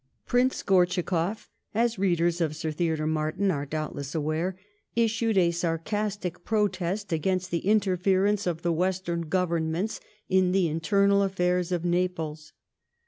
Prince 0.25 0.63
Gortschakoff, 0.63 1.47
as 1.75 1.99
readers 1.99 2.41
of 2.41 2.55
Sir 2.55 2.71
Theodore 2.71 3.05
Martin 3.05 3.51
are 3.51 3.67
doubtless 3.67 4.15
aware, 4.15 4.57
issued 4.95 5.37
a 5.37 5.51
sarcastic 5.51 6.43
protest 6.43 7.13
against 7.13 7.51
the 7.51 7.59
interference 7.67 8.47
of 8.47 8.63
the 8.63 8.73
Western 8.73 9.29
Governments 9.29 9.99
in 10.27 10.53
the 10.53 10.67
internal 10.67 11.21
affairs 11.21 11.71
of 11.71 11.85
Naples. 11.85 12.51